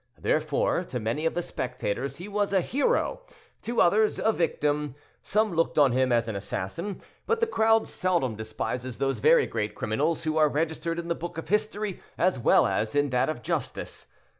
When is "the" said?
1.35-1.43, 7.39-7.45, 11.07-11.13